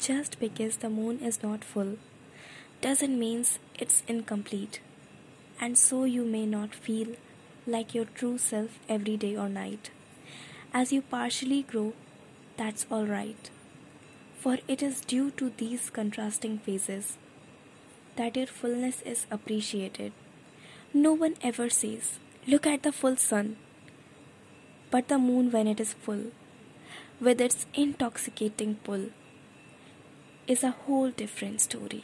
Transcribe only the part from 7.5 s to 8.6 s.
like your true